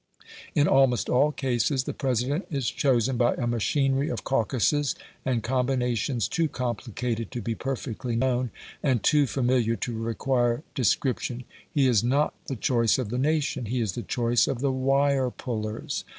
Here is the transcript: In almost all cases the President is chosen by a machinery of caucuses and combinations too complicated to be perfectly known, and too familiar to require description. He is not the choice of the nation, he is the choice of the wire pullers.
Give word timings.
In 0.55 0.67
almost 0.67 1.09
all 1.09 1.31
cases 1.31 1.83
the 1.83 1.93
President 1.93 2.47
is 2.49 2.71
chosen 2.71 3.17
by 3.17 3.35
a 3.35 3.45
machinery 3.45 4.09
of 4.09 4.23
caucuses 4.23 4.95
and 5.23 5.43
combinations 5.43 6.27
too 6.27 6.47
complicated 6.47 7.29
to 7.29 7.39
be 7.39 7.53
perfectly 7.53 8.15
known, 8.15 8.49
and 8.81 9.03
too 9.03 9.27
familiar 9.27 9.75
to 9.75 9.93
require 10.01 10.63
description. 10.73 11.43
He 11.71 11.85
is 11.85 12.03
not 12.03 12.33
the 12.47 12.55
choice 12.55 12.97
of 12.97 13.09
the 13.11 13.19
nation, 13.19 13.65
he 13.67 13.79
is 13.79 13.91
the 13.91 14.01
choice 14.01 14.47
of 14.47 14.59
the 14.59 14.71
wire 14.71 15.29
pullers. 15.29 16.03